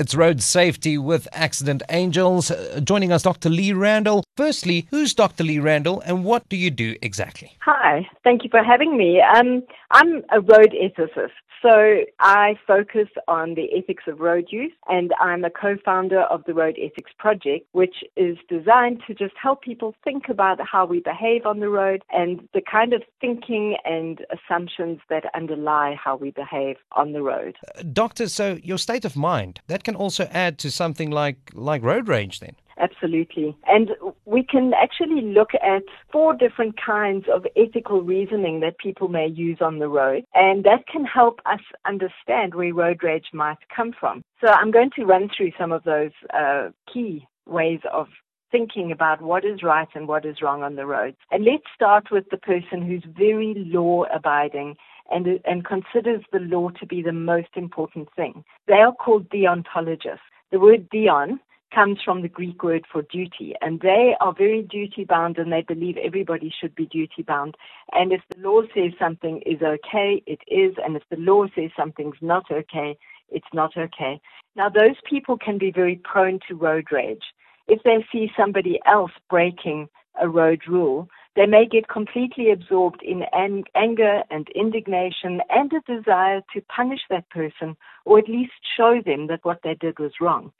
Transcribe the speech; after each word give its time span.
It's 0.00 0.14
Road 0.14 0.40
Safety 0.40 0.96
with 0.96 1.26
Accident 1.32 1.82
Angels. 1.90 2.52
Joining 2.84 3.10
us, 3.10 3.24
Dr. 3.24 3.50
Lee 3.50 3.72
Randall. 3.72 4.22
Firstly, 4.38 4.86
who's 4.90 5.14
Dr. 5.14 5.42
Lee 5.42 5.58
Randall 5.58 6.00
and 6.02 6.24
what 6.24 6.48
do 6.48 6.56
you 6.56 6.70
do 6.70 6.94
exactly? 7.02 7.56
Hi, 7.62 8.08
thank 8.22 8.44
you 8.44 8.50
for 8.50 8.62
having 8.62 8.96
me. 8.96 9.20
Um, 9.20 9.64
I'm 9.90 10.22
a 10.30 10.40
road 10.40 10.72
ethicist. 10.80 11.32
So 11.60 12.02
I 12.20 12.54
focus 12.64 13.08
on 13.26 13.54
the 13.54 13.66
ethics 13.76 14.04
of 14.06 14.20
road 14.20 14.46
use 14.50 14.70
and 14.86 15.12
I'm 15.20 15.44
a 15.44 15.50
co-founder 15.50 16.20
of 16.20 16.44
the 16.44 16.54
Road 16.54 16.78
Ethics 16.80 17.10
Project, 17.18 17.66
which 17.72 17.96
is 18.16 18.36
designed 18.48 19.02
to 19.08 19.14
just 19.14 19.34
help 19.42 19.62
people 19.62 19.96
think 20.04 20.28
about 20.28 20.60
how 20.64 20.86
we 20.86 21.00
behave 21.00 21.44
on 21.44 21.58
the 21.58 21.68
road 21.68 22.04
and 22.12 22.48
the 22.54 22.60
kind 22.60 22.92
of 22.92 23.02
thinking 23.20 23.76
and 23.84 24.24
assumptions 24.30 25.00
that 25.10 25.24
underlie 25.34 25.96
how 26.00 26.14
we 26.14 26.30
behave 26.30 26.76
on 26.92 27.10
the 27.12 27.22
road. 27.22 27.56
Uh, 27.76 27.82
doctor, 27.92 28.28
so 28.28 28.56
your 28.62 28.78
state 28.78 29.04
of 29.04 29.16
mind, 29.16 29.60
that 29.66 29.82
can 29.82 29.96
also 29.96 30.28
add 30.30 30.58
to 30.58 30.70
something 30.70 31.10
like, 31.10 31.50
like 31.54 31.82
road 31.82 32.06
rage 32.06 32.38
then? 32.38 32.54
Absolutely. 32.78 33.56
And 33.66 33.90
we 34.24 34.42
can 34.42 34.72
actually 34.74 35.22
look 35.22 35.50
at 35.54 35.82
four 36.12 36.34
different 36.34 36.76
kinds 36.80 37.26
of 37.32 37.44
ethical 37.56 38.02
reasoning 38.02 38.60
that 38.60 38.78
people 38.78 39.08
may 39.08 39.26
use 39.26 39.58
on 39.60 39.78
the 39.78 39.88
road. 39.88 40.24
And 40.34 40.64
that 40.64 40.86
can 40.86 41.04
help 41.04 41.40
us 41.46 41.60
understand 41.86 42.54
where 42.54 42.72
road 42.72 43.02
rage 43.02 43.26
might 43.32 43.58
come 43.74 43.92
from. 43.98 44.22
So 44.40 44.48
I'm 44.48 44.70
going 44.70 44.90
to 44.96 45.04
run 45.04 45.28
through 45.36 45.52
some 45.58 45.72
of 45.72 45.82
those 45.84 46.12
uh, 46.32 46.68
key 46.92 47.26
ways 47.46 47.80
of 47.92 48.06
thinking 48.50 48.92
about 48.92 49.20
what 49.20 49.44
is 49.44 49.62
right 49.62 49.88
and 49.94 50.08
what 50.08 50.24
is 50.24 50.40
wrong 50.40 50.62
on 50.62 50.76
the 50.76 50.86
roads. 50.86 51.16
And 51.30 51.44
let's 51.44 51.64
start 51.74 52.10
with 52.10 52.24
the 52.30 52.38
person 52.38 52.82
who's 52.82 53.04
very 53.16 53.54
law 53.56 54.04
abiding 54.14 54.76
and, 55.10 55.26
and 55.44 55.64
considers 55.64 56.22
the 56.32 56.40
law 56.40 56.70
to 56.70 56.86
be 56.86 57.02
the 57.02 57.12
most 57.12 57.48
important 57.56 58.08
thing. 58.14 58.44
They 58.66 58.74
are 58.74 58.92
called 58.92 59.28
deontologists. 59.30 60.18
The 60.50 60.60
word 60.60 60.88
deon 60.90 61.38
comes 61.74 61.98
from 62.04 62.22
the 62.22 62.28
Greek 62.28 62.62
word 62.62 62.84
for 62.90 63.02
duty, 63.02 63.54
and 63.60 63.80
they 63.80 64.14
are 64.20 64.32
very 64.32 64.62
duty 64.62 65.04
bound 65.04 65.38
and 65.38 65.52
they 65.52 65.62
believe 65.62 65.96
everybody 65.96 66.52
should 66.60 66.74
be 66.74 66.86
duty 66.86 67.22
bound. 67.22 67.56
And 67.92 68.12
if 68.12 68.22
the 68.30 68.40
law 68.40 68.62
says 68.74 68.92
something 68.98 69.42
is 69.46 69.62
okay, 69.62 70.22
it 70.26 70.40
is, 70.48 70.74
and 70.84 70.96
if 70.96 71.02
the 71.10 71.16
law 71.16 71.46
says 71.54 71.70
something's 71.76 72.16
not 72.20 72.44
okay, 72.50 72.98
it's 73.30 73.52
not 73.52 73.76
okay. 73.76 74.20
Now, 74.56 74.68
those 74.68 74.96
people 75.08 75.36
can 75.36 75.58
be 75.58 75.70
very 75.70 76.00
prone 76.02 76.40
to 76.48 76.54
road 76.54 76.86
rage. 76.90 77.24
If 77.66 77.82
they 77.82 78.04
see 78.10 78.30
somebody 78.36 78.80
else 78.86 79.12
breaking 79.28 79.88
a 80.20 80.28
road 80.28 80.62
rule, 80.66 81.08
they 81.36 81.46
may 81.46 81.66
get 81.66 81.88
completely 81.88 82.50
absorbed 82.50 83.02
in 83.02 83.22
ang- 83.32 83.66
anger 83.74 84.22
and 84.30 84.48
indignation 84.54 85.40
and 85.50 85.70
a 85.72 85.80
desire 85.86 86.40
to 86.52 86.60
punish 86.62 87.00
that 87.10 87.28
person 87.30 87.76
or 88.04 88.18
at 88.18 88.28
least 88.28 88.52
show 88.76 89.00
them 89.04 89.28
that 89.28 89.44
what 89.44 89.60
they 89.62 89.74
did 89.74 89.98
was 89.98 90.12
wrong. 90.20 90.50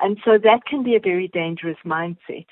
And 0.00 0.18
so 0.24 0.38
that 0.38 0.66
can 0.66 0.82
be 0.82 0.94
a 0.94 1.00
very 1.00 1.28
dangerous 1.28 1.78
mindset. 1.84 2.46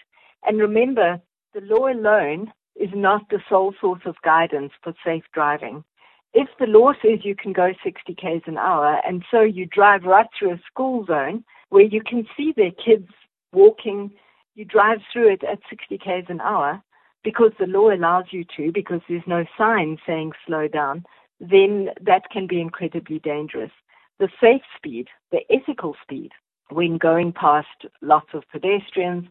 And 0.47 0.59
remember, 0.59 1.20
the 1.53 1.61
law 1.61 1.89
alone 1.89 2.53
is 2.77 2.91
not 2.95 3.28
the 3.31 3.41
sole 3.48 3.75
source 3.81 4.03
of 4.05 4.17
guidance 4.25 4.73
for 4.83 4.95
safe 5.05 5.25
driving. 5.33 5.84
If 6.33 6.48
the 6.59 6.67
law 6.67 6.92
says 7.01 7.20
you 7.25 7.36
can 7.36 7.53
go 7.53 7.73
60 7.84 8.14
k's 8.14 8.42
an 8.47 8.59
hour, 8.59 9.01
and 9.06 9.25
so 9.31 9.41
you 9.42 9.67
drive 9.67 10.03
right 10.03 10.27
through 10.36 10.53
a 10.53 10.61
school 10.67 11.06
zone 11.06 11.45
where 11.69 11.84
you 11.84 12.03
can 12.03 12.27
see 12.36 12.53
their 12.56 12.73
kids 12.73 13.09
walking, 13.53 14.11
you 14.56 14.64
drive 14.64 14.98
through 15.12 15.33
it 15.33 15.45
at 15.45 15.61
60 15.70 15.98
k's 15.98 16.25
an 16.29 16.41
hour 16.41 16.83
because 17.23 17.53
the 17.58 17.67
law 17.67 17.91
allows 17.91 18.27
you 18.31 18.45
to, 18.56 18.73
because 18.73 19.01
there's 19.08 19.23
no 19.27 19.45
sign 19.56 19.97
saying 20.06 20.33
slow 20.47 20.69
down, 20.69 21.05
then 21.41 21.91
that 22.01 22.29
can 22.31 22.47
be 22.47 22.61
incredibly 22.61 23.19
dangerous. 23.20 23.73
The 24.19 24.29
safe 24.41 24.62
speed, 24.77 25.08
the 25.31 25.41
ethical 25.51 25.97
speed, 26.03 26.33
when 26.70 26.98
going 26.98 27.33
past 27.33 27.87
lots 28.03 28.29
of 28.34 28.45
pedestrians 28.51 29.27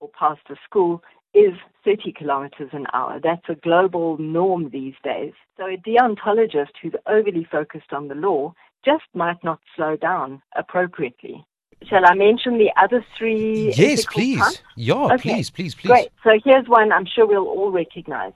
or 0.00 0.10
past 0.18 0.40
a 0.50 0.56
school 0.64 1.02
is 1.34 1.54
30 1.84 2.12
kilometers 2.12 2.70
an 2.72 2.86
hour. 2.92 3.18
That's 3.22 3.48
a 3.48 3.54
global 3.54 4.18
norm 4.18 4.70
these 4.70 4.94
days. 5.02 5.32
So 5.56 5.66
a 5.66 5.76
deontologist 5.76 6.72
who's 6.80 6.94
overly 7.06 7.46
focused 7.50 7.92
on 7.92 8.08
the 8.08 8.14
law 8.14 8.54
just 8.84 9.04
might 9.14 9.42
not 9.42 9.60
slow 9.76 9.96
down 9.96 10.42
appropriately. 10.56 11.44
Shall 11.88 12.04
I 12.04 12.14
mention 12.14 12.58
the 12.58 12.70
other 12.80 13.04
three? 13.18 13.72
Yes, 13.74 14.04
please. 14.06 14.38
Types? 14.38 14.62
Yeah, 14.76 15.14
okay. 15.14 15.16
please, 15.16 15.50
please, 15.50 15.74
please. 15.74 15.88
Great. 15.88 16.08
So 16.22 16.30
here's 16.44 16.68
one 16.68 16.92
I'm 16.92 17.06
sure 17.06 17.26
we'll 17.26 17.46
all 17.46 17.72
recognize. 17.72 18.32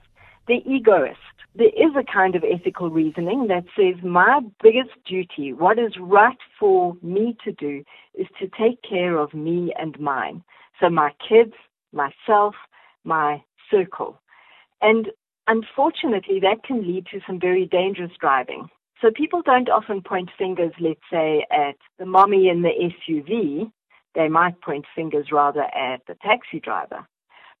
The 0.47 0.61
egoist 0.65 1.17
there 1.57 1.69
is 1.69 1.95
a 1.97 2.03
kind 2.03 2.35
of 2.35 2.43
ethical 2.43 2.89
reasoning 2.89 3.47
that 3.47 3.65
says 3.75 3.95
my 4.03 4.41
biggest 4.61 4.91
duty, 5.05 5.53
what 5.53 5.79
is 5.79 5.93
right 5.99 6.37
for 6.59 6.95
me 7.01 7.35
to 7.43 7.51
do, 7.51 7.83
is 8.13 8.27
to 8.39 8.47
take 8.47 8.81
care 8.87 9.17
of 9.17 9.33
me 9.33 9.73
and 9.79 9.99
mine. 9.99 10.43
So 10.79 10.89
my 10.89 11.11
kids, 11.27 11.53
myself, 11.91 12.53
my 13.03 13.43
circle. 13.71 14.21
And 14.81 15.07
unfortunately, 15.47 16.39
that 16.41 16.63
can 16.63 16.87
lead 16.87 17.07
to 17.07 17.21
some 17.25 17.39
very 17.39 17.65
dangerous 17.65 18.11
driving. 18.19 18.69
So 19.01 19.09
people 19.09 19.41
don't 19.41 19.69
often 19.69 20.01
point 20.01 20.29
fingers, 20.37 20.73
let's 20.79 20.99
say, 21.11 21.45
at 21.51 21.77
the 21.97 22.05
mommy 22.05 22.49
in 22.49 22.61
the 22.61 22.91
SUV. 23.09 23.71
They 24.13 24.27
might 24.27 24.61
point 24.61 24.85
fingers 24.95 25.27
rather 25.31 25.63
at 25.63 26.01
the 26.07 26.15
taxi 26.21 26.59
driver. 26.59 27.07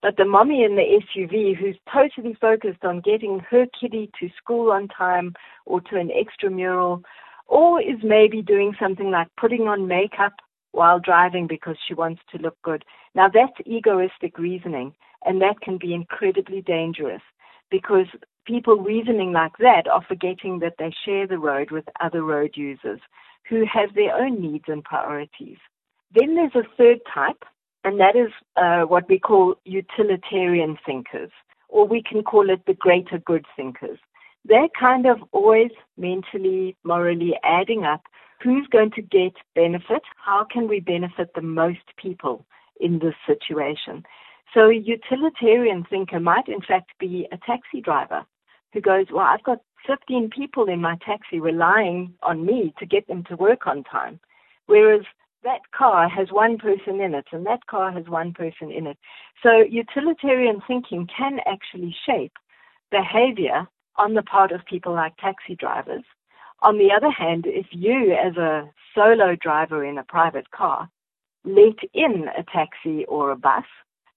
But 0.01 0.17
the 0.17 0.25
mommy 0.25 0.63
in 0.63 0.75
the 0.75 1.01
SUV 1.01 1.55
who's 1.55 1.77
totally 1.91 2.35
focused 2.39 2.83
on 2.85 3.01
getting 3.01 3.39
her 3.49 3.65
kiddie 3.79 4.11
to 4.19 4.29
school 4.37 4.71
on 4.71 4.87
time 4.87 5.33
or 5.65 5.81
to 5.81 5.97
an 5.97 6.09
extramural, 6.09 7.01
or 7.47 7.81
is 7.81 7.97
maybe 8.03 8.41
doing 8.41 8.75
something 8.79 9.09
like 9.09 9.27
putting 9.37 9.67
on 9.67 9.87
makeup 9.87 10.33
while 10.71 10.99
driving 10.99 11.47
because 11.47 11.77
she 11.87 11.93
wants 11.93 12.21
to 12.31 12.37
look 12.37 12.57
good. 12.63 12.85
Now 13.15 13.29
that's 13.33 13.53
egoistic 13.65 14.37
reasoning, 14.37 14.93
and 15.25 15.41
that 15.41 15.61
can 15.61 15.77
be 15.77 15.93
incredibly 15.93 16.61
dangerous 16.61 17.21
because 17.71 18.05
people 18.45 18.77
reasoning 18.77 19.31
like 19.33 19.57
that 19.59 19.87
are 19.87 20.03
forgetting 20.07 20.59
that 20.59 20.75
they 20.77 20.93
share 21.05 21.25
the 21.27 21.39
road 21.39 21.71
with 21.71 21.85
other 21.99 22.23
road 22.23 22.51
users 22.55 22.99
who 23.49 23.65
have 23.65 23.93
their 23.95 24.15
own 24.15 24.41
needs 24.41 24.65
and 24.67 24.83
priorities. 24.83 25.57
Then 26.13 26.35
there's 26.35 26.55
a 26.55 26.67
third 26.77 26.99
type, 27.13 27.43
and 27.87 28.01
that 28.01 28.17
is 28.17 28.31
uh, 28.57 28.81
what 28.81 29.07
we 29.07 29.17
call 29.17 29.55
utilitarian 29.63 30.77
thinkers, 30.85 31.31
or 31.69 31.87
we 31.87 32.03
can 32.03 32.21
call 32.21 32.49
it 32.49 32.59
the 32.67 32.73
greater 32.73 33.17
good 33.17 33.45
thinkers. 33.55 33.97
They're 34.43 34.67
kind 34.77 35.05
of 35.05 35.19
always 35.31 35.71
mentally, 35.95 36.75
morally 36.83 37.35
adding 37.45 37.85
up 37.85 38.01
who's 38.43 38.67
going 38.73 38.91
to 38.91 39.01
get 39.01 39.31
benefit, 39.55 40.01
how 40.17 40.45
can 40.51 40.67
we 40.67 40.81
benefit 40.81 41.29
the 41.33 41.41
most 41.41 41.87
people 41.95 42.45
in 42.81 42.99
this 42.99 43.15
situation. 43.25 44.03
So 44.53 44.69
a 44.69 44.75
utilitarian 44.75 45.85
thinker 45.89 46.19
might 46.19 46.49
in 46.49 46.59
fact 46.59 46.91
be 46.99 47.25
a 47.31 47.37
taxi 47.37 47.79
driver 47.79 48.25
who 48.73 48.81
goes, 48.81 49.05
well, 49.13 49.25
I've 49.25 49.43
got 49.43 49.59
15 49.87 50.29
people 50.29 50.67
in 50.67 50.81
my 50.81 50.97
taxi 51.05 51.39
relying 51.39 52.15
on 52.21 52.45
me 52.45 52.73
to 52.79 52.85
get 52.85 53.07
them 53.07 53.23
to 53.29 53.37
work 53.37 53.65
on 53.65 53.85
time. 53.85 54.19
Whereas 54.65 55.05
that 55.47 55.61
car 55.71 56.09
has 56.09 56.27
one 56.29 56.57
person 56.57 56.99
in 56.99 57.15
it 57.15 57.25
and 57.31 57.45
that 57.45 57.65
car 57.67 57.89
has 57.89 58.05
one 58.09 58.33
person 58.33 58.69
in 58.69 58.85
it. 58.85 58.97
So 59.41 59.63
utilitarian 59.69 60.61
thinking 60.67 61.07
can 61.07 61.39
actually 61.45 61.95
shape 62.05 62.33
behavior 62.91 63.65
on 63.95 64.13
the 64.13 64.23
part 64.23 64.51
of 64.51 64.65
people 64.65 64.93
like 64.93 65.15
taxi 65.15 65.55
drivers. 65.55 66.03
On 66.59 66.77
the 66.77 66.91
other 66.91 67.09
hand, 67.09 67.45
if 67.47 67.67
you 67.71 68.13
as 68.13 68.35
a 68.35 68.69
solo 68.93 69.37
driver 69.39 69.85
in 69.85 69.97
a 69.97 70.03
private 70.03 70.51
car 70.51 70.89
let 71.45 71.79
in 71.93 72.25
a 72.37 72.43
taxi 72.43 73.05
or 73.05 73.31
a 73.31 73.37
bus 73.37 73.63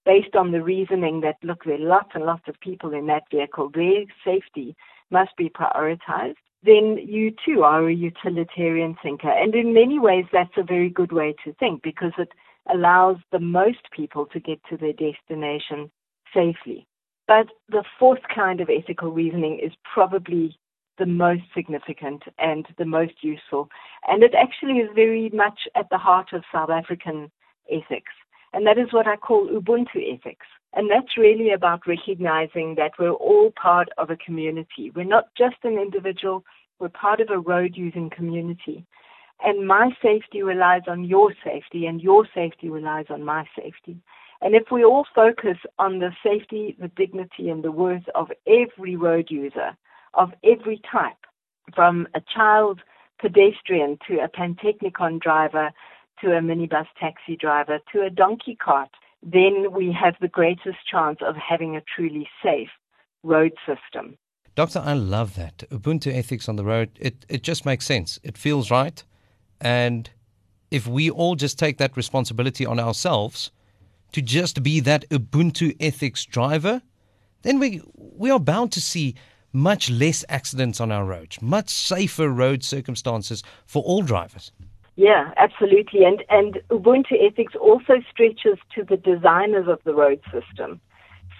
based 0.04 0.34
on 0.34 0.50
the 0.50 0.62
reasoning 0.62 1.20
that 1.20 1.36
look, 1.44 1.62
there 1.64 1.76
are 1.76 1.78
lots 1.78 2.10
and 2.14 2.24
lots 2.24 2.42
of 2.48 2.58
people 2.60 2.92
in 2.92 3.06
that 3.06 3.22
vehicle, 3.30 3.70
their 3.72 4.02
safety 4.24 4.74
must 5.12 5.36
be 5.36 5.48
prioritized 5.48 6.42
then 6.62 6.98
you 7.02 7.32
too 7.44 7.62
are 7.62 7.88
a 7.88 7.94
utilitarian 7.94 8.96
thinker. 9.02 9.30
And 9.30 9.54
in 9.54 9.72
many 9.72 9.98
ways, 9.98 10.26
that's 10.32 10.56
a 10.56 10.62
very 10.62 10.90
good 10.90 11.12
way 11.12 11.34
to 11.44 11.54
think 11.54 11.82
because 11.82 12.12
it 12.18 12.30
allows 12.72 13.16
the 13.32 13.40
most 13.40 13.90
people 13.90 14.26
to 14.26 14.40
get 14.40 14.60
to 14.68 14.76
their 14.76 14.92
destination 14.92 15.90
safely. 16.34 16.86
But 17.26 17.46
the 17.68 17.84
fourth 17.98 18.22
kind 18.34 18.60
of 18.60 18.68
ethical 18.68 19.10
reasoning 19.10 19.60
is 19.62 19.72
probably 19.94 20.58
the 20.98 21.06
most 21.06 21.42
significant 21.54 22.24
and 22.38 22.66
the 22.76 22.84
most 22.84 23.14
useful. 23.22 23.68
And 24.06 24.22
it 24.22 24.34
actually 24.34 24.80
is 24.80 24.90
very 24.94 25.30
much 25.30 25.60
at 25.74 25.88
the 25.90 25.98
heart 25.98 26.32
of 26.32 26.44
South 26.52 26.70
African 26.70 27.30
ethics. 27.70 28.12
And 28.52 28.66
that 28.66 28.78
is 28.78 28.92
what 28.92 29.06
I 29.06 29.16
call 29.16 29.48
Ubuntu 29.48 29.96
ethics. 30.12 30.46
And 30.72 30.90
that's 30.90 31.16
really 31.16 31.50
about 31.50 31.86
recognizing 31.86 32.76
that 32.76 32.92
we're 32.98 33.10
all 33.10 33.52
part 33.60 33.88
of 33.98 34.10
a 34.10 34.16
community. 34.16 34.92
We're 34.94 35.04
not 35.04 35.28
just 35.36 35.56
an 35.64 35.78
individual, 35.78 36.44
we're 36.78 36.88
part 36.88 37.20
of 37.20 37.30
a 37.30 37.38
road 37.38 37.72
using 37.74 38.08
community. 38.08 38.86
And 39.42 39.66
my 39.66 39.90
safety 40.02 40.42
relies 40.42 40.82
on 40.86 41.04
your 41.04 41.32
safety, 41.42 41.86
and 41.86 42.00
your 42.00 42.26
safety 42.34 42.68
relies 42.68 43.06
on 43.08 43.24
my 43.24 43.46
safety. 43.56 43.96
And 44.42 44.54
if 44.54 44.70
we 44.70 44.84
all 44.84 45.06
focus 45.14 45.56
on 45.78 45.98
the 45.98 46.10
safety, 46.22 46.76
the 46.78 46.88
dignity, 46.88 47.48
and 47.48 47.64
the 47.64 47.72
worth 47.72 48.08
of 48.14 48.30
every 48.46 48.96
road 48.96 49.30
user, 49.30 49.76
of 50.14 50.32
every 50.44 50.80
type, 50.90 51.16
from 51.74 52.06
a 52.14 52.20
child 52.34 52.80
pedestrian 53.20 53.98
to 54.08 54.18
a 54.18 54.28
Pantechnicon 54.28 55.20
driver 55.20 55.70
to 56.20 56.36
a 56.36 56.40
minibus 56.40 56.86
taxi 56.98 57.36
driver 57.36 57.78
to 57.92 58.02
a 58.02 58.10
donkey 58.10 58.56
cart, 58.56 58.90
then 59.22 59.72
we 59.72 59.92
have 59.92 60.14
the 60.20 60.28
greatest 60.28 60.78
chance 60.90 61.18
of 61.26 61.36
having 61.36 61.76
a 61.76 61.82
truly 61.94 62.28
safe 62.42 62.70
road 63.22 63.52
system. 63.66 64.16
Doctor, 64.54 64.82
I 64.84 64.94
love 64.94 65.36
that. 65.36 65.58
Ubuntu 65.70 66.14
ethics 66.14 66.48
on 66.48 66.56
the 66.56 66.64
road, 66.64 66.90
it, 66.98 67.24
it 67.28 67.42
just 67.42 67.64
makes 67.64 67.86
sense. 67.86 68.18
It 68.22 68.36
feels 68.36 68.70
right. 68.70 69.02
And 69.60 70.10
if 70.70 70.86
we 70.86 71.10
all 71.10 71.34
just 71.34 71.58
take 71.58 71.78
that 71.78 71.96
responsibility 71.96 72.66
on 72.66 72.80
ourselves 72.80 73.50
to 74.12 74.22
just 74.22 74.62
be 74.62 74.80
that 74.80 75.08
Ubuntu 75.10 75.76
ethics 75.80 76.24
driver, 76.24 76.82
then 77.42 77.58
we, 77.58 77.82
we 77.94 78.30
are 78.30 78.40
bound 78.40 78.72
to 78.72 78.80
see 78.80 79.14
much 79.52 79.90
less 79.90 80.24
accidents 80.28 80.80
on 80.80 80.92
our 80.92 81.04
roads, 81.04 81.40
much 81.42 81.68
safer 81.68 82.28
road 82.28 82.62
circumstances 82.62 83.42
for 83.66 83.82
all 83.82 84.02
drivers. 84.02 84.52
Yeah, 85.00 85.32
absolutely. 85.38 86.04
And 86.04 86.22
and 86.28 86.58
Ubuntu 86.68 87.14
ethics 87.26 87.54
also 87.58 87.94
stretches 88.12 88.58
to 88.74 88.84
the 88.84 88.98
designers 88.98 89.66
of 89.66 89.78
the 89.84 89.94
road 89.94 90.20
system. 90.24 90.78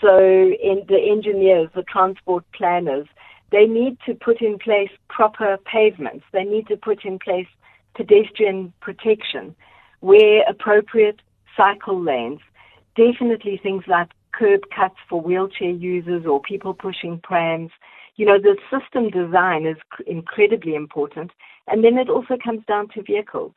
So 0.01 0.17
in 0.19 0.79
the 0.89 0.99
engineers, 1.15 1.69
the 1.75 1.83
transport 1.83 2.45
planners, 2.57 3.07
they 3.53 3.67
need 3.67 3.99
to 4.07 4.15
put 4.15 4.41
in 4.41 4.59
place 4.59 4.89
proper 5.11 5.59
pavements. 5.67 6.25
They 6.33 6.45
need 6.45 6.69
to 6.69 6.77
put 6.79 7.05
in 7.05 7.19
place 7.19 7.49
pedestrian 7.95 8.73
protection 8.81 9.55
where 10.01 10.43
appropriate 10.49 11.21
cycle 11.55 12.03
lanes. 12.03 12.41
Definitely 12.97 13.61
things 13.63 13.85
like 13.87 14.09
curb 14.33 14.63
cuts 14.75 14.97
for 15.07 15.21
wheelchair 15.21 15.69
users 15.93 16.25
or 16.25 16.41
people 16.41 16.73
pushing 16.73 17.21
prams 17.23 17.73
you 18.17 18.27
know, 18.27 18.39
the 18.39 18.57
system 18.71 19.11
design 19.11 19.67
is 19.67 19.77
incredibly 20.07 20.75
important. 20.75 21.31
And 21.67 21.85
then 21.85 21.99
it 21.99 22.09
also 22.09 22.37
comes 22.43 22.65
down 22.67 22.89
to 22.95 23.03
vehicles. 23.03 23.53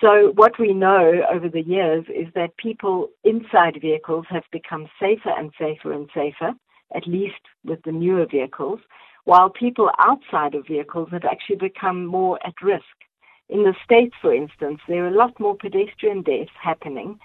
So 0.00 0.32
what 0.34 0.58
we 0.58 0.72
know 0.72 1.22
over 1.30 1.48
the 1.48 1.62
years 1.62 2.04
is 2.08 2.32
that 2.34 2.56
people 2.56 3.10
inside 3.24 3.78
vehicles 3.80 4.24
have 4.30 4.44
become 4.50 4.88
safer 4.98 5.30
and 5.36 5.52
safer 5.58 5.92
and 5.92 6.08
safer, 6.14 6.52
at 6.94 7.06
least 7.06 7.40
with 7.64 7.82
the 7.82 7.92
newer 7.92 8.26
vehicles, 8.26 8.80
while 9.24 9.50
people 9.50 9.90
outside 9.98 10.54
of 10.54 10.66
vehicles 10.66 11.08
have 11.12 11.24
actually 11.24 11.56
become 11.56 12.06
more 12.06 12.38
at 12.46 12.54
risk. 12.62 12.84
In 13.50 13.64
the 13.64 13.74
States, 13.84 14.14
for 14.22 14.32
instance, 14.32 14.80
there 14.88 15.04
are 15.04 15.08
a 15.08 15.16
lot 15.16 15.38
more 15.38 15.56
pedestrian 15.56 16.22
deaths 16.22 16.50
happening 16.62 17.18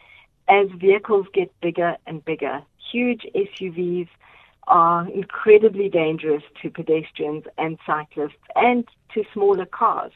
as 0.49 0.67
vehicles 0.79 1.27
get 1.33 1.51
bigger 1.61 1.95
and 2.07 2.25
bigger. 2.25 2.61
Huge 2.91 3.25
SUVs, 3.35 4.09
are 4.67 5.07
incredibly 5.09 5.89
dangerous 5.89 6.43
to 6.61 6.69
pedestrians 6.69 7.43
and 7.57 7.77
cyclists 7.85 8.33
and 8.55 8.87
to 9.13 9.23
smaller 9.33 9.65
cars 9.65 10.11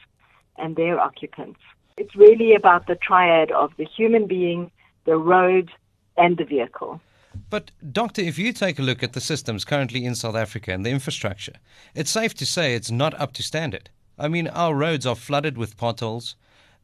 and 0.58 0.76
their 0.76 1.00
occupants. 1.00 1.60
It's 1.96 2.16
really 2.16 2.54
about 2.54 2.86
the 2.86 2.96
triad 2.96 3.50
of 3.50 3.72
the 3.76 3.84
human 3.84 4.26
being, 4.26 4.70
the 5.04 5.16
road, 5.16 5.70
and 6.16 6.36
the 6.36 6.44
vehicle. 6.44 7.00
But, 7.48 7.70
Doctor, 7.92 8.22
if 8.22 8.38
you 8.38 8.52
take 8.52 8.78
a 8.78 8.82
look 8.82 9.02
at 9.02 9.12
the 9.12 9.20
systems 9.20 9.64
currently 9.64 10.04
in 10.04 10.14
South 10.14 10.34
Africa 10.34 10.72
and 10.72 10.84
the 10.84 10.90
infrastructure, 10.90 11.54
it's 11.94 12.10
safe 12.10 12.34
to 12.34 12.46
say 12.46 12.74
it's 12.74 12.90
not 12.90 13.18
up 13.20 13.32
to 13.34 13.42
standard. 13.42 13.90
I 14.18 14.28
mean, 14.28 14.48
our 14.48 14.74
roads 14.74 15.06
are 15.06 15.14
flooded 15.14 15.56
with 15.56 15.76
potholes, 15.76 16.36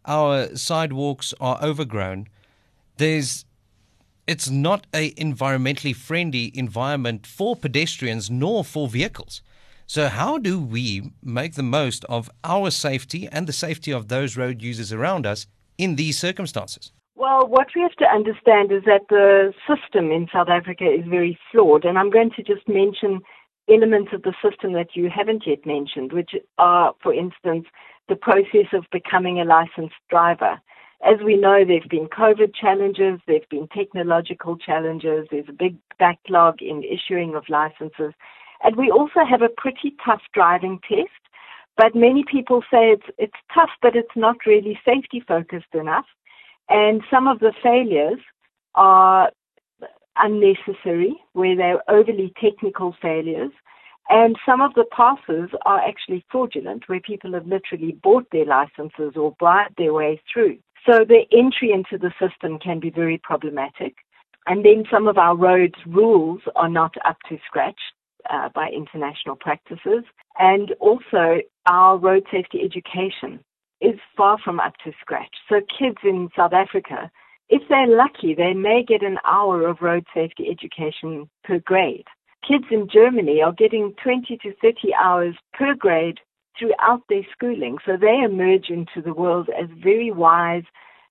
our 0.05 0.55
sidewalks 0.57 1.35
are 1.41 1.59
overgrown, 1.63 2.29
there's 2.97 3.45
it's 4.27 4.51
not 4.51 4.87
a 4.93 5.13
environmentally 5.13 5.95
friendly 5.95 6.51
environment 6.55 7.27
for 7.27 7.55
pedestrians 7.55 8.31
nor 8.31 8.65
for 8.65 8.89
vehicles. 8.89 9.43
So 9.87 10.09
how 10.09 10.39
do 10.39 10.61
we 10.61 11.13
make 11.23 11.55
the 11.55 11.63
most 11.63 12.05
of 12.07 12.29
our 12.43 12.71
safety 12.71 13.29
and 13.31 13.47
the 13.47 13.53
safety 13.53 13.93
of 13.93 14.09
those 14.09 14.37
road 14.37 14.61
users 14.61 14.93
around 14.93 15.27
us 15.27 15.47
in 15.79 15.95
these 15.95 16.19
circumstances? 16.19 16.93
Well, 17.15 17.47
what 17.47 17.69
we 17.75 17.83
have 17.83 17.95
to 17.95 18.05
understand 18.05 18.73
is 18.73 18.83
that 18.85 19.03
the 19.09 19.55
system 19.67 20.11
in 20.11 20.27
South 20.33 20.49
Africa 20.49 20.85
is 20.85 21.07
very 21.09 21.39
flawed, 21.51 21.85
and 21.85 21.99
I'm 21.99 22.11
going 22.11 22.31
to 22.37 22.43
just 22.43 22.69
mention 22.69 23.21
elements 23.71 24.11
of 24.13 24.23
the 24.23 24.35
system 24.43 24.73
that 24.75 24.95
you 24.95 25.09
haven't 25.09 25.45
yet 25.47 25.65
mentioned, 25.65 26.13
which 26.13 26.33
are, 26.59 26.95
for 27.03 27.15
instance, 27.15 27.67
the 28.09 28.17
process 28.17 28.67
of 28.73 28.85
becoming 28.93 29.41
a 29.41 29.45
licensed 29.45 29.95
driver. 30.11 30.61
As 31.07 31.21
we 31.25 31.37
know, 31.37 31.65
there 31.65 31.79
have 31.79 31.89
been 31.89 32.09
COVID 32.09 32.53
challenges, 32.53 33.21
there 33.29 33.39
have 33.39 33.49
been 33.49 33.69
technological 33.69 34.57
challenges, 34.59 35.29
there's 35.31 35.49
a 35.49 35.53
big 35.53 35.77
backlog 36.01 36.61
in 36.61 36.83
issuing 36.83 37.37
of 37.37 37.49
licenses. 37.49 38.13
And 38.65 38.75
we 38.75 38.91
also 38.91 39.25
have 39.25 39.41
a 39.41 39.49
pretty 39.57 39.95
tough 40.05 40.23
driving 40.35 40.81
test. 40.89 41.11
But 41.77 41.95
many 41.95 42.25
people 42.25 42.63
say 42.73 42.91
it's, 42.91 43.07
it's 43.19 43.37
tough, 43.55 43.71
but 43.83 43.95
it's 43.95 44.17
not 44.17 44.47
really 44.47 44.81
safety 44.85 45.23
focused 45.29 45.75
enough. 45.75 46.07
And 46.69 47.03
some 47.09 47.29
of 47.29 47.39
the 47.39 47.53
failures 47.63 48.19
are 48.75 49.31
unnecessary, 50.17 51.15
where 51.35 51.55
they're 51.55 51.89
overly 51.89 52.33
technical 52.41 52.97
failures. 53.01 53.53
And 54.09 54.37
some 54.45 54.61
of 54.61 54.75
the 54.75 54.87
passes 54.91 55.51
are 55.65 55.81
actually 55.87 56.25
fraudulent, 56.33 56.89
where 56.89 56.99
people 56.99 57.33
have 57.35 57.47
literally 57.47 57.93
bought 58.03 58.27
their 58.33 58.47
licenses 58.47 59.13
or 59.15 59.37
bribed 59.39 59.77
their 59.79 59.93
way 59.93 60.21
through. 60.33 60.59
So 60.85 61.05
the 61.05 61.25
entry 61.33 61.73
into 61.73 61.99
the 61.99 62.13
system 62.21 62.59
can 62.59 62.81
be 62.81 62.91
very 62.91 63.19
problematic. 63.19 63.97
And 64.47 64.65
then 64.65 64.85
some 64.91 65.09
of 65.09 65.19
our 65.19 65.37
roads 65.37 65.75
rules 65.87 66.41
are 66.55 66.69
not 66.69 66.95
up 67.05 67.17
to 67.29 67.39
scratch 67.47 67.81
uh, 68.31 68.49
by 68.55 68.69
international 68.69 69.37
practices. 69.37 70.05
And 70.39 70.73
also 70.81 71.41
our 71.67 71.97
road 71.97 72.25
safety 72.31 72.61
education 72.65 73.41
is 73.81 73.99
far 74.17 74.39
from 74.43 74.61
up 74.61 74.75
to 74.85 74.93
scratch. 75.01 75.35
So 75.49 75.61
kids 75.79 75.99
in 76.05 76.29
South 76.37 76.53
Africa, 76.53 77.11
if 77.49 77.63
they're 77.69 77.87
lucky, 77.87 78.35
they 78.35 78.55
may 78.55 78.85
get 78.87 79.03
an 79.03 79.19
hour 79.25 79.67
of 79.67 79.79
road 79.81 80.05
safety 80.15 80.49
education 80.51 81.29
per 81.45 81.59
grade. 81.61 82.07
Kids 82.47 82.65
in 82.71 82.89
Germany 82.93 83.43
are 83.43 83.53
getting 83.53 83.95
20 84.03 84.37
to 84.39 84.53
30 84.63 84.95
hours 84.95 85.35
per 85.53 85.75
grade 85.75 86.19
throughout 86.59 87.03
their 87.09 87.27
schooling. 87.33 87.79
So 87.85 87.97
they 87.97 88.21
emerge 88.25 88.69
into 88.69 89.03
the 89.05 89.15
world 89.15 89.49
as 89.51 89.69
very 89.83 90.11
wise, 90.11 90.65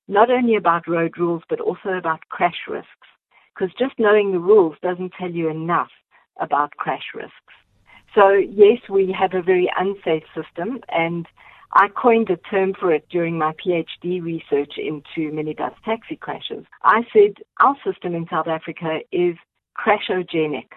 not 0.08 0.30
only 0.30 0.56
about 0.56 0.88
road 0.88 1.18
rules, 1.18 1.44
but 1.50 1.60
also 1.60 1.90
about 1.90 2.28
crash 2.30 2.68
risks. 2.68 2.90
Because 3.54 3.74
just 3.80 3.98
knowing 3.98 4.32
the 4.32 4.40
rules 4.40 4.76
doesn't 4.82 5.14
tell 5.18 5.32
you 5.32 5.50
enough 5.50 5.92
about 6.40 6.72
crash 6.78 7.06
risks. 7.14 7.34
So 8.14 8.32
yes, 8.34 8.80
we 8.90 9.16
have 9.18 9.34
a 9.34 9.42
very 9.42 9.72
unsafe 9.78 10.24
system 10.34 10.80
and 10.90 11.28
I 11.74 11.90
coined 11.90 12.30
a 12.30 12.38
term 12.38 12.74
for 12.80 12.94
it 12.94 13.06
during 13.10 13.38
my 13.38 13.54
PhD 13.54 14.24
research 14.24 14.74
into 14.78 15.32
minibus 15.32 15.74
taxi 15.84 16.16
crashes. 16.16 16.66
I 16.84 17.02
said 17.12 17.44
our 17.60 17.76
system 17.86 18.16
in 18.16 18.26
South 18.30 18.48
Africa 18.48 19.00
is 19.12 19.36
crashogenic. 19.78 20.68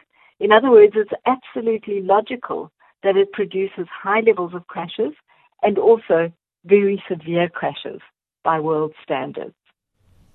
In 0.40 0.50
other 0.50 0.70
words, 0.70 0.94
it's 0.96 1.12
absolutely 1.26 2.02
logical 2.02 2.72
that 3.02 3.16
it 3.16 3.32
produces 3.32 3.86
high 3.90 4.20
levels 4.20 4.54
of 4.54 4.66
crashes 4.66 5.14
and 5.62 5.78
also 5.78 6.32
very 6.64 7.02
severe 7.08 7.48
crashes 7.48 8.00
by 8.44 8.60
world 8.60 8.92
standards. 9.02 9.54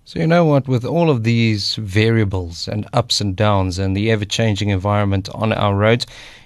So, 0.05 0.19
you 0.19 0.27
know 0.27 0.43
what, 0.43 0.67
with 0.67 0.83
all 0.83 1.09
of 1.09 1.23
these 1.23 1.75
variables 1.75 2.67
and 2.67 2.85
ups 2.91 3.21
and 3.21 3.37
downs 3.37 3.79
and 3.79 3.95
the 3.95 4.11
ever 4.11 4.25
changing 4.25 4.69
environment 4.69 5.29
on 5.33 5.53
our 5.53 5.75
roads, 5.75 6.05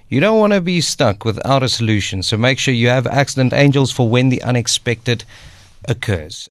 you 0.09 0.19
don't 0.19 0.39
want 0.39 0.53
to 0.53 0.61
be 0.61 0.79
stuck 0.79 1.25
without 1.25 1.63
a 1.63 1.69
solution. 1.69 2.21
So, 2.21 2.37
make 2.37 2.59
sure 2.59 2.73
you 2.73 2.89
have 2.89 3.07
accident 3.07 3.53
angels 3.53 3.91
for 3.91 4.07
when 4.07 4.29
the 4.29 4.43
unexpected 4.43 5.23
occurs. 5.85 6.45